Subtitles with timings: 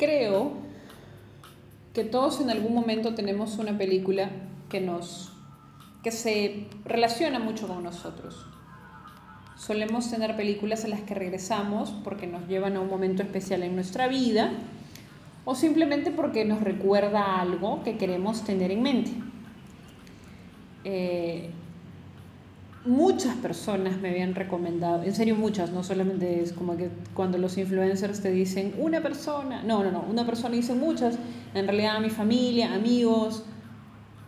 [0.00, 0.52] creo
[1.92, 4.30] que todos en algún momento tenemos una película
[4.70, 5.32] que nos
[6.02, 8.46] que se relaciona mucho con nosotros.
[9.58, 13.74] Solemos tener películas a las que regresamos porque nos llevan a un momento especial en
[13.74, 14.52] nuestra vida
[15.44, 19.10] o simplemente porque nos recuerda algo que queremos tener en mente.
[20.84, 21.50] Eh,
[22.84, 27.58] muchas personas me habían recomendado, en serio muchas, no solamente es como que cuando los
[27.58, 31.18] influencers te dicen una persona, no, no, no, una persona dice muchas,
[31.54, 33.44] en realidad mi familia, amigos,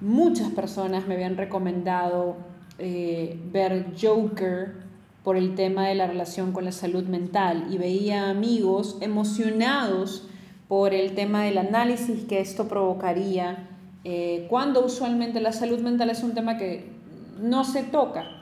[0.01, 2.37] muchas personas me habían recomendado
[2.79, 4.83] eh, ver Joker
[5.23, 10.29] por el tema de la relación con la salud mental y veía amigos emocionados
[10.69, 13.69] por el tema del análisis que esto provocaría,
[14.05, 16.91] eh, cuando usualmente la salud mental es un tema que
[17.41, 18.42] no se toca.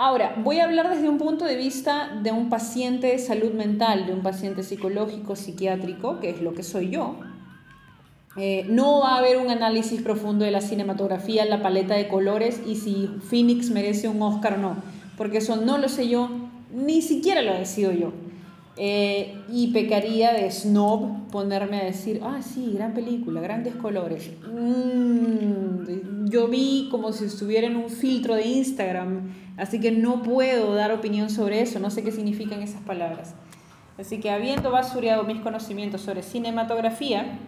[0.00, 4.06] Ahora, voy a hablar desde un punto de vista de un paciente de salud mental,
[4.06, 7.16] de un paciente psicológico, psiquiátrico, que es lo que soy yo.
[8.36, 12.60] Eh, no va a haber un análisis profundo de la cinematografía, la paleta de colores
[12.64, 14.76] y si Phoenix merece un Oscar o no,
[15.16, 16.30] porque eso no lo sé yo,
[16.72, 18.12] ni siquiera lo decido yo.
[18.76, 24.30] Eh, y pecaría de snob ponerme a decir, ah, sí, gran película, grandes colores.
[24.46, 30.74] Mm, yo vi como si estuviera en un filtro de Instagram, así que no puedo
[30.74, 33.34] dar opinión sobre eso, no sé qué significan esas palabras.
[33.98, 37.38] Así que habiendo basureado mis conocimientos sobre cinematografía,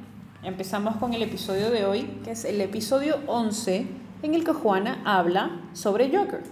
[0.42, 3.86] empezamos con el episodio de hoy, que es el episodio 11,
[4.22, 6.42] en el que Juana habla sobre Joker.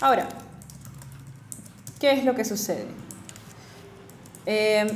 [0.00, 0.28] Ahora,
[1.98, 2.86] ¿qué es lo que sucede?
[4.46, 4.86] Eh,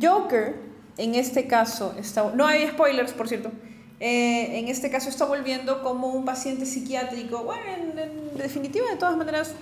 [0.00, 0.56] Joker,
[0.96, 1.94] en este caso,
[2.34, 3.50] no hay spoilers, por cierto.
[4.00, 7.44] Eh, en este caso está volviendo como un paciente psiquiátrico.
[7.44, 7.62] Bueno,
[7.96, 9.54] en, definitiva, de todas maneras,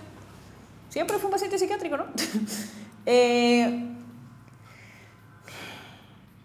[0.89, 2.07] siempre fue un paciente psiquiátrico, ¿no?
[3.05, 3.85] Eh,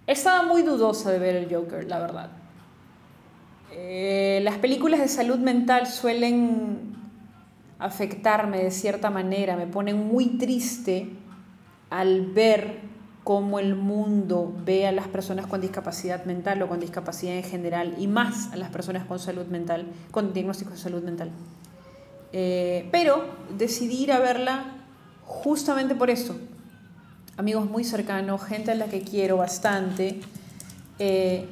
[0.07, 2.31] estaba muy dudosa de ver el Joker, la verdad.
[4.41, 6.95] las películas de salud mental suelen
[7.77, 11.09] afectarme de cierta manera, me ponen muy triste
[11.91, 12.79] al ver
[13.27, 17.93] cómo el mundo ve a las personas con discapacidad mental o con discapacidad en general
[17.97, 21.29] y más a las personas con salud mental, con diagnóstico de salud mental.
[22.31, 23.25] Eh, pero
[23.57, 24.75] decidí ir a verla
[25.25, 26.37] justamente por eso.
[27.35, 30.21] Amigos muy cercanos, gente a la que quiero bastante,
[30.97, 31.49] eh,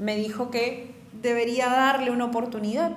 [0.00, 2.96] me dijo que debería darle una oportunidad.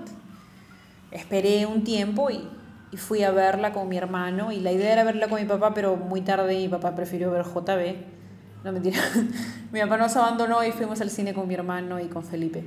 [1.12, 2.42] Esperé un tiempo y
[2.96, 5.74] y fui a verla con mi hermano y la idea era verla con mi papá,
[5.74, 8.15] pero muy tarde mi papá prefirió ver JB.
[8.66, 8.98] No mentira.
[9.72, 12.66] mi papá nos abandonó y fuimos al cine con mi hermano y con Felipe.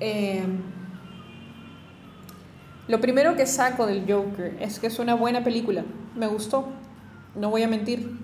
[0.00, 0.42] Eh,
[2.88, 5.84] lo primero que saco del Joker es que es una buena película.
[6.16, 6.66] Me gustó.
[7.36, 8.18] No voy a mentir.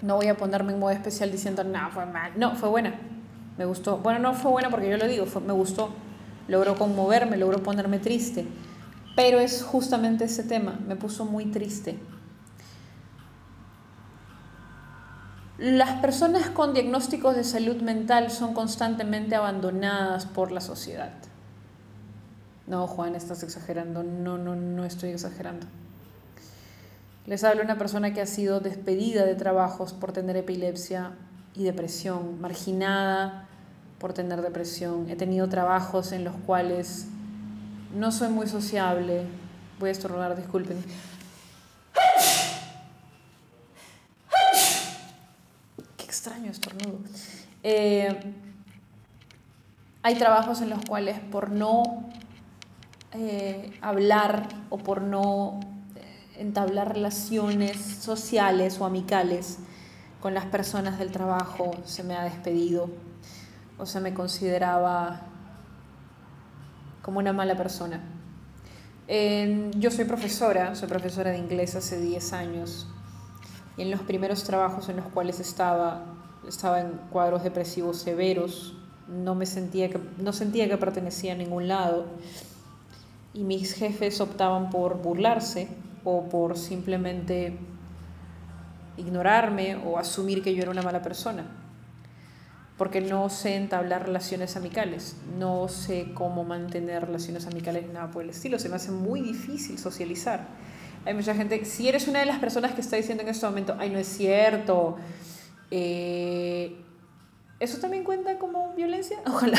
[0.00, 2.32] No voy a ponerme en modo especial diciendo, no, fue mal.
[2.36, 2.94] No, fue buena.
[3.58, 3.98] Me gustó.
[3.98, 5.90] Bueno, no fue buena porque yo lo digo, me gustó.
[6.48, 8.46] Logró conmoverme, logró ponerme triste.
[9.16, 11.98] Pero es justamente ese tema, me puso muy triste.
[15.62, 21.12] Las personas con diagnósticos de salud mental son constantemente abandonadas por la sociedad.
[22.66, 24.02] No, Juan, estás exagerando.
[24.02, 25.68] No, no, no estoy exagerando.
[27.26, 31.12] Les hablo una persona que ha sido despedida de trabajos por tener epilepsia
[31.54, 33.46] y depresión, marginada
[34.00, 35.08] por tener depresión.
[35.10, 37.06] He tenido trabajos en los cuales
[37.96, 39.26] no soy muy sociable.
[39.78, 40.78] Voy a estornudar, disculpen.
[46.22, 47.00] Extraño estornudo.
[47.64, 48.16] Eh,
[50.04, 51.82] hay trabajos en los cuales por no
[53.10, 55.58] eh, hablar o por no
[55.96, 59.58] eh, entablar relaciones sociales o amicales
[60.20, 62.88] con las personas del trabajo se me ha despedido
[63.76, 65.22] o se me consideraba
[67.02, 68.00] como una mala persona.
[69.08, 72.86] yo soy profesora, soy profesora de inglés hace 10 años
[73.76, 76.04] en los primeros trabajos en los cuales estaba,
[76.46, 78.74] estaba en cuadros depresivos severos,
[79.08, 82.06] no, me sentía que, no sentía que pertenecía a ningún lado
[83.34, 85.68] y mis jefes optaban por burlarse
[86.04, 87.58] o por simplemente
[88.96, 91.62] ignorarme o asumir que yo era una mala persona
[92.82, 98.30] porque no sé entablar relaciones amicales, no sé cómo mantener relaciones amicales, nada por el
[98.30, 100.48] estilo, se me hace muy difícil socializar.
[101.04, 103.76] Hay mucha gente, si eres una de las personas que está diciendo en este momento,
[103.78, 104.96] ay, no es cierto,
[105.70, 106.76] eh,
[107.58, 109.18] ¿eso también cuenta como violencia?
[109.26, 109.58] Ojalá.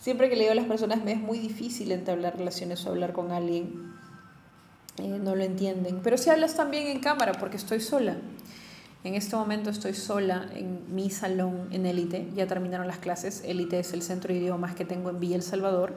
[0.00, 3.12] Siempre que le digo a las personas, me es muy difícil entablar relaciones o hablar
[3.12, 3.92] con alguien,
[4.98, 6.00] eh, no lo entienden.
[6.02, 8.16] Pero si hablas también en cámara, porque estoy sola.
[9.04, 13.78] En este momento estoy sola en mi salón en Élite, ya terminaron las clases, Élite
[13.78, 15.94] es el centro de idiomas que tengo en Villa El Salvador.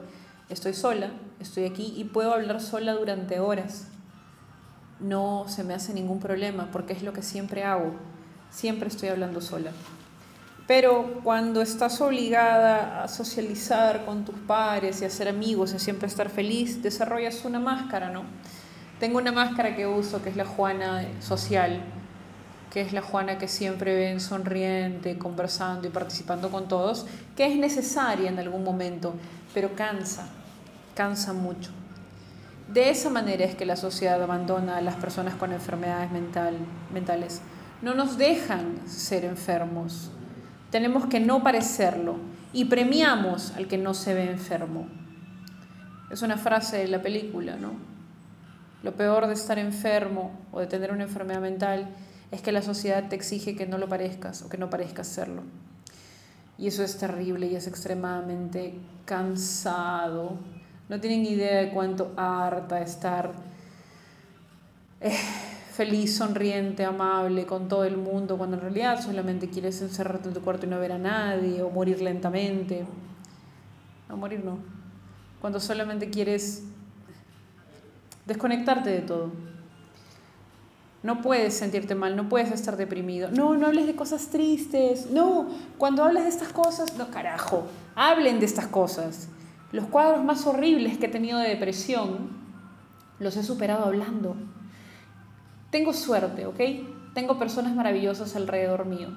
[0.50, 3.86] Estoy sola, estoy aquí y puedo hablar sola durante horas.
[4.98, 7.92] No se me hace ningún problema porque es lo que siempre hago.
[8.50, 9.70] Siempre estoy hablando sola.
[10.66, 16.08] Pero cuando estás obligada a socializar con tus pares y a ser amigos y siempre
[16.08, 18.24] estar feliz, desarrollas una máscara, ¿no?
[18.98, 21.80] Tengo una máscara que uso que es la Juana social
[22.70, 27.04] que es la Juana que siempre ven sonriente, conversando y participando con todos,
[27.36, 29.14] que es necesaria en algún momento,
[29.52, 30.28] pero cansa,
[31.00, 31.70] cansa mucho.
[32.70, 36.58] De esa manera es que la sociedad abandona a las personas con enfermedades mental,
[36.92, 37.40] mentales.
[37.80, 40.10] No nos dejan ser enfermos.
[40.70, 42.16] Tenemos que no parecerlo
[42.52, 44.88] y premiamos al que no se ve enfermo.
[46.10, 47.72] Es una frase de la película, ¿no?
[48.82, 51.88] Lo peor de estar enfermo o de tener una enfermedad mental
[52.30, 55.44] es que la sociedad te exige que no lo parezcas o que no parezcas serlo.
[56.58, 58.74] Y eso es terrible y es extremadamente
[59.06, 60.59] cansado.
[60.90, 63.30] No tienen idea de cuánto harta estar
[65.00, 65.16] eh,
[65.72, 70.40] feliz, sonriente, amable con todo el mundo, cuando en realidad solamente quieres encerrarte en tu
[70.40, 72.84] cuarto y no ver a nadie, o morir lentamente.
[74.08, 74.58] No, morir no.
[75.40, 76.64] Cuando solamente quieres
[78.26, 79.30] desconectarte de todo.
[81.04, 83.30] No puedes sentirte mal, no puedes estar deprimido.
[83.30, 85.08] No, no hables de cosas tristes.
[85.08, 89.28] No, cuando hablas de estas cosas, no, carajo, hablen de estas cosas.
[89.72, 92.30] Los cuadros más horribles que he tenido de depresión
[93.18, 94.34] los he superado hablando.
[95.70, 96.60] Tengo suerte, ¿ok?
[97.14, 99.08] Tengo personas maravillosas alrededor mío.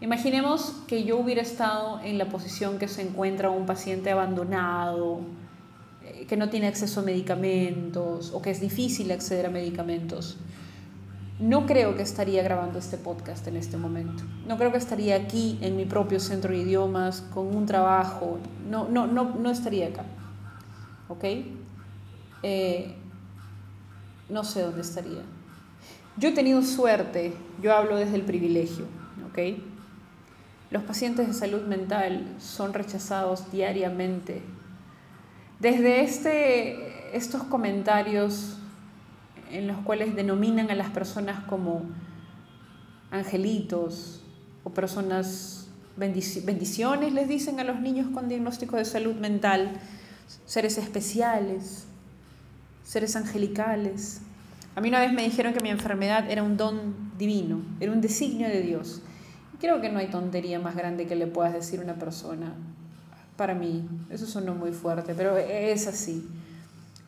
[0.00, 5.20] Imaginemos que yo hubiera estado en la posición que se encuentra un paciente abandonado,
[6.02, 10.38] eh, que no tiene acceso a medicamentos o que es difícil acceder a medicamentos
[11.38, 14.22] no creo que estaría grabando este podcast en este momento.
[14.46, 18.38] No creo que estaría aquí en mi propio centro de idiomas con un trabajo.
[18.68, 20.04] No, no, no, no estaría acá.
[21.08, 21.24] ¿Ok?
[22.42, 22.94] Eh,
[24.28, 25.22] no sé dónde estaría.
[26.16, 28.84] Yo he tenido suerte, yo hablo desde el privilegio.
[29.30, 29.58] ¿Ok?
[30.70, 34.42] Los pacientes de salud mental son rechazados diariamente.
[35.60, 38.58] Desde este, estos comentarios
[39.52, 41.82] en los cuales denominan a las personas como
[43.10, 44.22] angelitos
[44.64, 49.72] o personas bendiciones, les dicen a los niños con diagnóstico de salud mental,
[50.46, 51.84] seres especiales,
[52.82, 54.22] seres angelicales.
[54.74, 58.00] A mí una vez me dijeron que mi enfermedad era un don divino, era un
[58.00, 59.02] designio de Dios.
[59.60, 62.54] creo que no hay tontería más grande que le puedas decir a una persona.
[63.36, 66.26] Para mí, eso sonó muy fuerte, pero es así.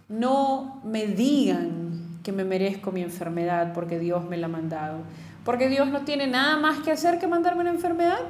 [0.08, 1.83] No me digan
[2.24, 5.02] que me merezco mi enfermedad porque Dios me la ha mandado.
[5.44, 8.22] Porque Dios no tiene nada más que hacer que mandarme una enfermedad.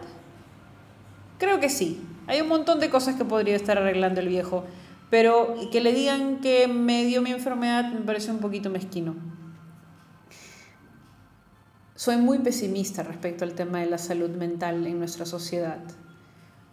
[1.38, 2.04] Creo que sí.
[2.26, 4.64] Hay un montón de cosas que podría estar arreglando el viejo,
[5.10, 9.14] pero que le digan que me dio mi enfermedad me parece un poquito mezquino.
[11.94, 15.78] Soy muy pesimista respecto al tema de la salud mental en nuestra sociedad.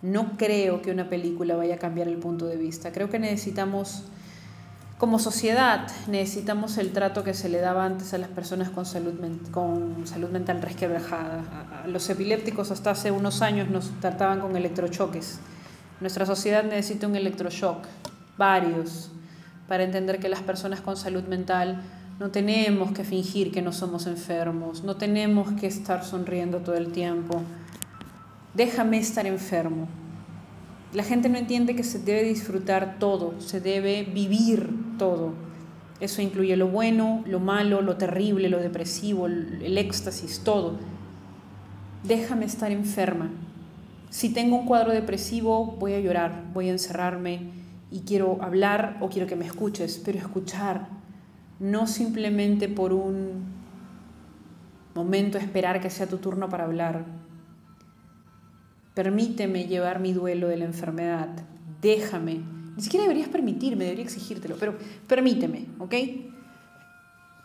[0.02, 2.92] No creo que una película vaya a cambiar el punto de vista.
[2.92, 4.06] Creo que necesitamos
[5.02, 9.16] como sociedad necesitamos el trato que se le daba antes a las personas con salud,
[9.50, 11.42] con salud mental resquebrajada.
[11.84, 15.40] A los epilépticos hasta hace unos años nos trataban con electrochoques.
[16.02, 17.84] Nuestra sociedad necesita un electroshock,
[18.38, 19.10] varios,
[19.68, 21.82] para entender que las personas con salud mental
[22.20, 26.92] no tenemos que fingir que no somos enfermos, no tenemos que estar sonriendo todo el
[26.92, 27.42] tiempo.
[28.54, 29.88] Déjame estar enfermo,
[30.94, 35.34] la gente no entiende que se debe disfrutar todo, se debe vivir todo.
[36.00, 40.78] Eso incluye lo bueno, lo malo, lo terrible, lo depresivo, el éxtasis, todo.
[42.04, 43.30] Déjame estar enferma.
[44.10, 47.52] Si tengo un cuadro depresivo, voy a llorar, voy a encerrarme
[47.92, 50.90] y quiero hablar o quiero que me escuches, pero escuchar,
[51.60, 53.46] no simplemente por un
[54.96, 57.06] momento esperar que sea tu turno para hablar,
[58.94, 61.30] Permíteme llevar mi duelo de la enfermedad.
[61.82, 62.42] Déjame.
[62.76, 65.94] Ni siquiera deberías permitirme, debería exigírtelo, pero permíteme, ¿ok?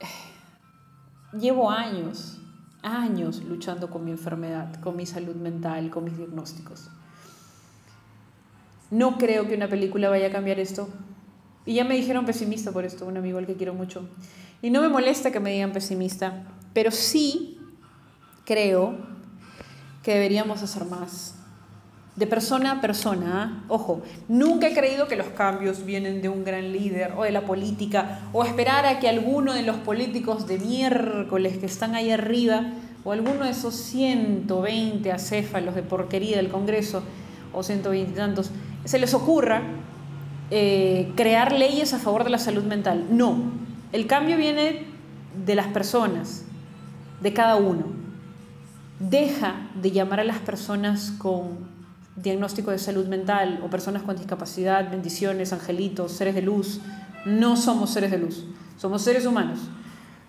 [1.41, 2.39] Llevo años,
[2.83, 6.91] años luchando con mi enfermedad, con mi salud mental, con mis diagnósticos.
[8.91, 10.89] No creo que una película vaya a cambiar esto.
[11.65, 14.09] Y ya me dijeron pesimista por esto, un amigo al que quiero mucho.
[14.63, 17.59] Y no me molesta que me digan pesimista, pero sí
[18.45, 18.97] creo
[20.05, 21.36] que deberíamos hacer más
[22.17, 23.43] de persona a persona.
[23.43, 23.65] ¿ah?
[23.69, 27.43] Ojo, nunca he creído que los cambios vienen de un gran líder o de la
[27.43, 32.73] política o esperar a que alguno de los políticos de miércoles que están ahí arriba
[33.05, 37.05] o alguno de esos 120 acéfalos de porquería del Congreso,
[37.53, 38.51] o 120 y tantos,
[38.85, 39.63] se les ocurra
[40.51, 43.07] eh, crear leyes a favor de la salud mental.
[43.11, 43.37] No,
[43.93, 44.87] el cambio viene
[45.45, 46.45] de las personas,
[47.21, 47.85] de cada uno.
[48.99, 51.76] Deja de llamar a las personas con
[52.17, 56.81] diagnóstico de salud mental o personas con discapacidad, bendiciones, angelitos, seres de luz.
[57.25, 58.45] No somos seres de luz,
[58.79, 59.59] somos seres humanos.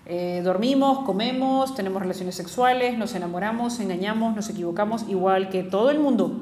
[0.05, 5.99] Eh, dormimos, comemos, tenemos relaciones sexuales, nos enamoramos, engañamos, nos equivocamos, igual que todo el
[5.99, 6.41] mundo.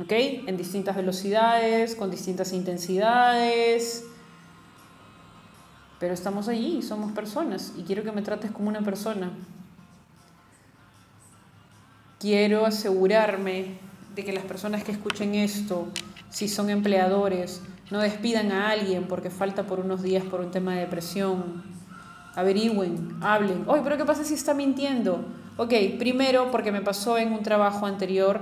[0.00, 0.12] ¿Ok?
[0.12, 4.04] En distintas velocidades, con distintas intensidades.
[5.98, 9.30] Pero estamos allí, somos personas y quiero que me trates como una persona.
[12.18, 13.78] Quiero asegurarme
[14.16, 15.86] de que las personas que escuchen esto,
[16.30, 20.74] si son empleadores, no despidan a alguien porque falta por unos días por un tema
[20.74, 21.62] de depresión.
[22.34, 23.64] Averigüen, hablen.
[23.66, 25.24] Oye, pero ¿qué pasa si está mintiendo?
[25.58, 28.40] Ok, primero, porque me pasó en un trabajo anterior,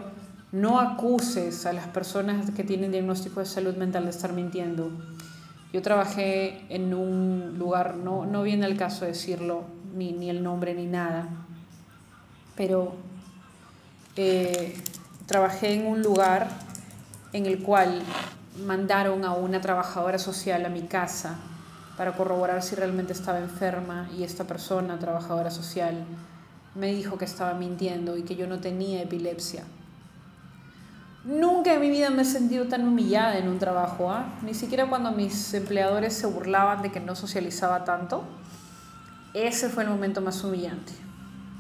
[0.52, 4.90] no acuses a las personas que tienen diagnóstico de salud mental de estar mintiendo.
[5.72, 9.64] Yo trabajé en un lugar, no, no viene al caso decirlo,
[9.96, 11.28] ni, ni el nombre ni nada,
[12.56, 12.94] pero
[14.16, 14.74] eh,
[15.26, 16.48] trabajé en un lugar
[17.32, 18.02] en el cual
[18.66, 21.36] mandaron a una trabajadora social a mi casa
[21.96, 26.04] para corroborar si realmente estaba enferma y esta persona, trabajadora social,
[26.74, 29.64] me dijo que estaba mintiendo y que yo no tenía epilepsia.
[31.24, 34.26] Nunca en mi vida me he sentido tan humillada en un trabajo, ¿ah?
[34.42, 38.24] ni siquiera cuando mis empleadores se burlaban de que no socializaba tanto.
[39.32, 40.92] Ese fue el momento más humillante,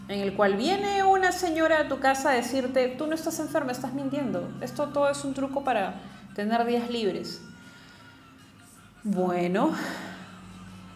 [0.08, 3.72] en el cual viene una señora a tu casa a decirte, tú no estás enferma,
[3.72, 4.50] estás mintiendo.
[4.60, 6.00] Esto todo es un truco para
[6.34, 7.40] tener días libres.
[9.02, 9.72] Bueno,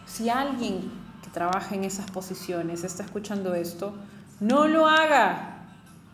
[0.05, 0.91] si alguien
[1.23, 3.93] que trabaja en esas posiciones está escuchando esto,
[4.39, 5.57] no lo haga.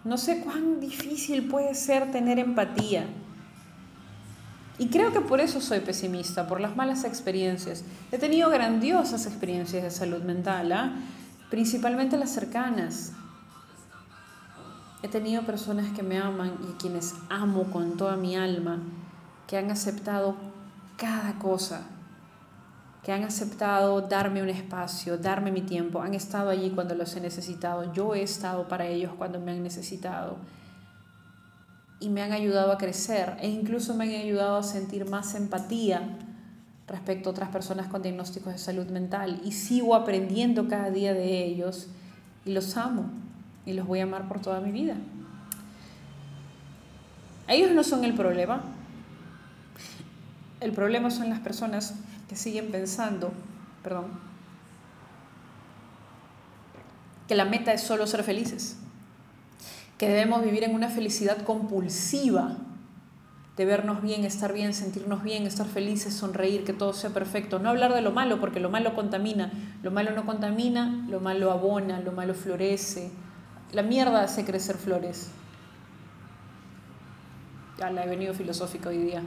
[0.04, 3.06] No sé cuán difícil puede ser tener empatía.
[4.78, 7.84] Y creo que por eso soy pesimista, por las malas experiencias.
[8.12, 10.94] He tenido grandiosas experiencias de salud mental, ¿ah?
[11.50, 13.14] Principalmente las cercanas.
[15.04, 18.80] He tenido personas que me aman y quienes amo con toda mi alma,
[19.48, 20.36] que han aceptado
[20.98, 21.84] cada cosa,
[23.04, 27.22] que han aceptado darme un espacio, darme mi tiempo, han estado allí cuando los he
[27.22, 30.38] necesitado, yo he estado para ellos cuando me han necesitado.
[32.00, 36.18] Y me han ayudado a crecer e incluso me han ayudado a sentir más empatía
[36.88, 41.44] respecto a otras personas con diagnósticos de salud mental y sigo aprendiendo cada día de
[41.44, 41.88] ellos
[42.46, 43.10] y los amo
[43.66, 44.96] y los voy a amar por toda mi vida.
[47.48, 48.62] Ellos no son el problema.
[50.60, 51.96] El problema son las personas
[52.30, 53.32] que siguen pensando,
[53.84, 54.06] perdón,
[57.28, 58.78] que la meta es solo ser felices,
[59.98, 62.58] que debemos vivir en una felicidad compulsiva,
[63.58, 67.70] de vernos bien, estar bien, sentirnos bien, estar felices, sonreír, que todo sea perfecto, no
[67.70, 72.00] hablar de lo malo, porque lo malo contamina, lo malo no contamina, lo malo abona,
[72.02, 73.12] lo malo florece,
[73.72, 75.30] la mierda hace crecer flores.
[77.78, 79.22] Ya la he venido filosófica hoy día.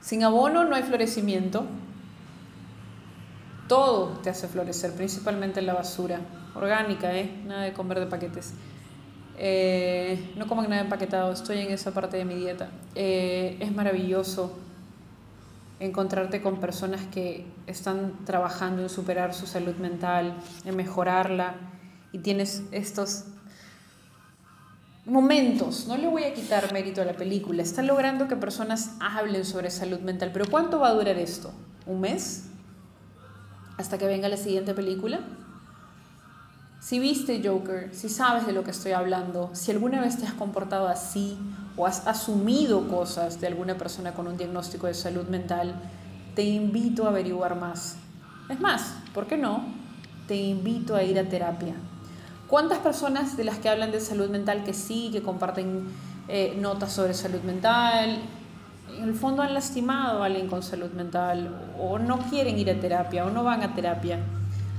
[0.00, 1.66] Sin abono no hay florecimiento.
[3.68, 6.20] Todo te hace florecer, principalmente la basura.
[6.54, 7.42] Orgánica, ¿eh?
[7.46, 8.54] Nada de comer de paquetes.
[9.38, 12.68] Eh, no coman nada empaquetado, estoy en esa parte de mi dieta.
[12.94, 14.56] Eh, es maravilloso
[15.80, 21.54] encontrarte con personas que están trabajando en superar su salud mental, en mejorarla,
[22.12, 23.24] y tienes estos
[25.04, 29.44] momentos, no le voy a quitar mérito a la película, está logrando que personas hablen
[29.44, 31.52] sobre salud mental, pero ¿cuánto va a durar esto?
[31.86, 32.46] ¿Un mes?
[33.76, 35.20] ¿Hasta que venga la siguiente película?
[36.84, 40.34] Si viste Joker, si sabes de lo que estoy hablando, si alguna vez te has
[40.34, 41.38] comportado así
[41.78, 45.76] o has asumido cosas de alguna persona con un diagnóstico de salud mental,
[46.34, 47.96] te invito a averiguar más.
[48.50, 49.64] Es más, ¿por qué no?
[50.28, 51.72] Te invito a ir a terapia.
[52.48, 55.86] ¿Cuántas personas de las que hablan de salud mental que sí, que comparten
[56.28, 58.18] eh, notas sobre salud mental,
[58.94, 61.48] en el fondo han lastimado a alguien con salud mental
[61.80, 64.18] o no quieren ir a terapia o no van a terapia?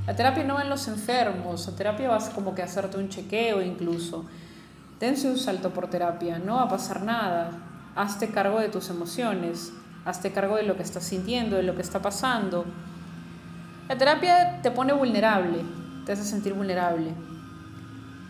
[0.06, 3.62] La terapia no va en los enfermos, la terapia vas como que hacerte un chequeo
[3.62, 4.26] incluso.
[5.00, 7.52] Dense un salto por terapia, no va a pasar nada.
[7.96, 9.72] Hazte cargo de tus emociones,
[10.06, 12.66] hazte cargo de lo que estás sintiendo, de lo que está pasando.
[13.90, 15.60] La terapia te pone vulnerable,
[16.06, 17.14] te hace sentir vulnerable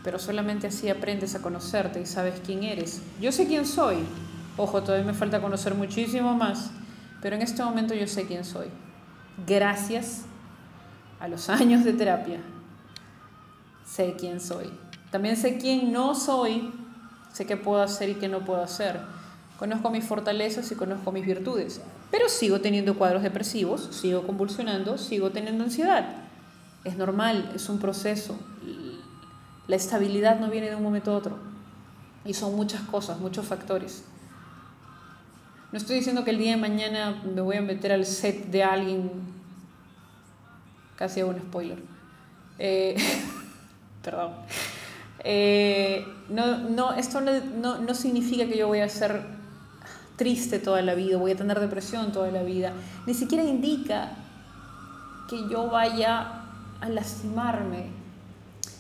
[0.05, 3.01] pero solamente así aprendes a conocerte y sabes quién eres.
[3.19, 3.97] Yo sé quién soy.
[4.55, 6.69] Ojo, todavía me falta conocer muchísimo más,
[7.23, 8.67] pero en este momento yo sé quién soy.
[9.47, 10.25] Gracias
[11.19, 12.39] a los años de terapia.
[13.85, 14.71] sé quién soy.
[15.11, 16.71] También sé quién no soy,
[17.31, 18.99] sé qué puedo hacer y qué no puedo hacer.
[19.57, 21.81] Conozco mis fortalezas y conozco mis virtudes,
[22.11, 26.05] pero sigo teniendo cuadros depresivos, sigo convulsionando, sigo teniendo ansiedad.
[26.83, 28.37] Es normal, es un proceso.
[29.67, 31.37] La estabilidad no viene de un momento a otro.
[32.25, 34.03] Y son muchas cosas, muchos factores.
[35.71, 38.63] No estoy diciendo que el día de mañana me voy a meter al set de
[38.63, 39.11] alguien.
[40.95, 41.79] Casi un spoiler.
[42.57, 42.95] Eh,
[44.03, 44.33] perdón.
[45.27, 49.23] Eh, no, no, esto no, no, significa que yo voy a ser
[50.17, 52.73] triste toda la vida, voy a tener depresión toda la vida.
[53.05, 54.11] Ni siquiera indica
[55.29, 56.43] que yo vaya
[56.79, 57.87] a lastimarme.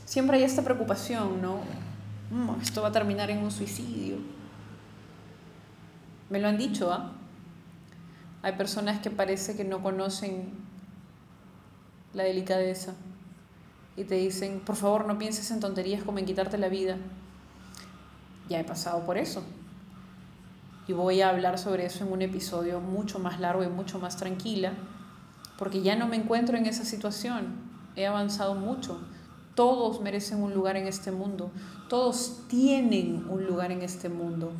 [0.05, 1.61] Siempre hay esta preocupación, ¿no?
[2.29, 4.17] Mm, esto va a terminar en un suicidio.
[6.29, 7.11] Me lo han dicho, ¿ah?
[8.43, 10.64] Hay personas que parece que no conocen
[12.15, 12.95] la delicadeza
[13.97, 16.97] y te dicen, por favor, no pienses en tonterías como en quitarte la vida.
[18.49, 19.43] Ya he pasado por eso.
[20.87, 24.17] Y voy a hablar sobre eso en un episodio mucho más largo y mucho más
[24.17, 24.73] tranquila,
[25.57, 27.55] porque ya no me encuentro en esa situación.
[27.95, 28.99] He avanzado mucho.
[29.55, 31.51] Todos merecen un lugar en este mundo.
[31.89, 34.51] Todos tienen un lugar en este mundo.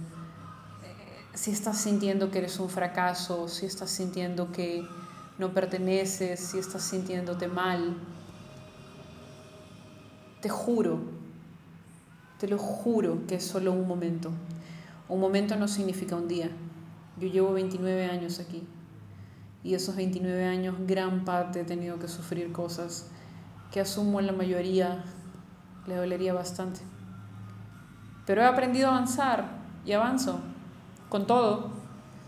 [0.83, 4.88] Eh, si estás sintiendo que eres un fracaso, si estás sintiendo que
[5.37, 7.95] no perteneces, si estás sintiéndote mal,
[10.41, 10.99] te juro,
[12.39, 14.31] te lo juro que es solo un momento.
[15.09, 16.49] Un momento no significa un día.
[17.19, 18.63] Yo llevo 29 años aquí
[19.63, 23.09] y esos 29 años gran parte he tenido que sufrir cosas
[23.71, 25.03] que asumo en la mayoría
[25.87, 26.81] le dolería bastante.
[28.25, 29.49] Pero he aprendido a avanzar
[29.85, 30.39] y avanzo
[31.09, 31.71] con todo.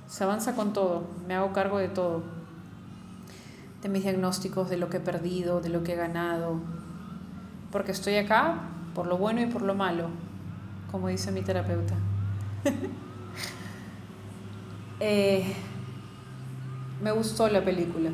[0.07, 2.36] Se avanza con todo, me hago cargo de todo.
[3.81, 6.59] De mis diagnósticos, de lo que he perdido, de lo que he ganado,
[7.71, 8.61] porque estoy acá
[8.95, 10.09] por lo bueno y por lo malo,
[10.91, 11.95] como dice mi terapeuta.
[14.99, 15.53] Eh,
[17.03, 18.09] me gustó la película.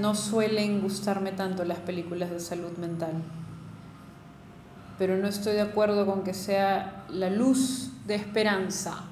[0.00, 3.12] No suelen gustarme tanto las películas de salud mental,
[4.96, 9.11] pero no estoy de acuerdo con que sea la luz de esperanza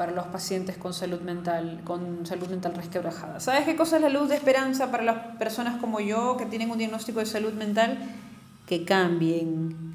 [0.00, 3.38] para los pacientes con salud mental, con salud mental resquebrajada.
[3.38, 6.70] ¿Sabes qué cosa es la luz de esperanza para las personas como yo que tienen
[6.70, 7.98] un diagnóstico de salud mental?
[8.64, 9.94] Que cambien,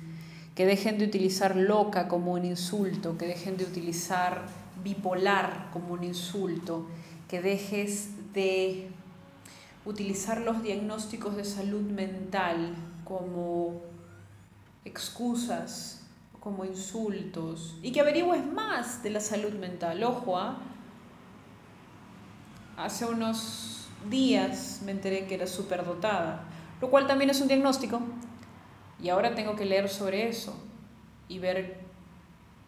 [0.54, 4.44] que dejen de utilizar loca como un insulto, que dejen de utilizar
[4.84, 6.86] bipolar como un insulto,
[7.28, 8.92] que dejes de
[9.86, 13.82] utilizar los diagnósticos de salud mental como
[14.86, 16.05] excusas
[16.46, 20.04] como insultos y que averigües más de la salud mental.
[20.04, 20.60] Ojo, ¿ah?
[22.78, 26.44] hace unos días me enteré que era superdotada,
[26.82, 28.00] lo cual también es un diagnóstico
[29.02, 30.56] y ahora tengo que leer sobre eso
[31.28, 31.80] y ver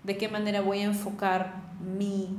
[0.04, 2.30] de qué manera voy a enfocar mi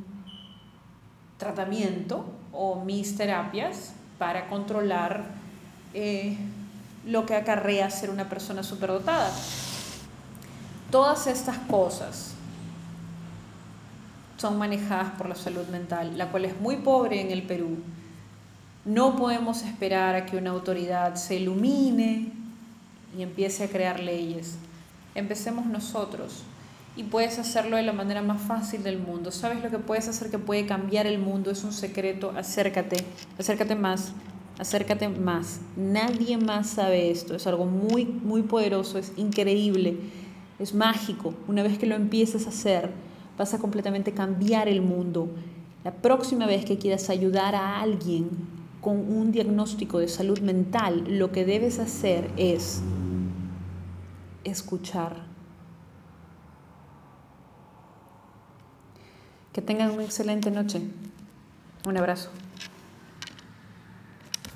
[1.37, 5.27] tratamiento o mis terapias para controlar
[5.95, 6.37] eh,
[7.07, 9.31] lo que acarrea ser una persona superdotada.
[10.91, 12.33] Todas estas cosas
[14.39, 17.77] son manejadas por la salud mental, la cual es muy pobre en el Perú.
[18.87, 22.33] No podemos esperar a que una autoridad se ilumine
[23.17, 24.57] y empiece a crear leyes.
[25.15, 26.43] Empecemos nosotros
[26.97, 29.31] y puedes hacerlo de la manera más fácil del mundo.
[29.31, 31.51] ¿Sabes lo que puedes hacer que puede cambiar el mundo?
[31.51, 32.33] Es un secreto.
[32.35, 33.05] Acércate,
[33.39, 34.13] acércate más,
[34.59, 35.61] acércate más.
[35.77, 37.35] Nadie más sabe esto.
[37.35, 39.99] Es algo muy, muy poderoso, es increíble
[40.59, 41.35] es mágico.
[41.47, 42.91] Una vez que lo empieces a hacer,
[43.37, 45.29] vas a completamente cambiar el mundo.
[45.85, 48.31] La próxima vez que quieras ayudar a alguien
[48.81, 52.83] con un diagnóstico de salud mental, lo que debes hacer es
[54.45, 55.17] escuchar.
[59.53, 60.83] Que tengan una excelente noche.
[61.87, 62.31] Un abrazo.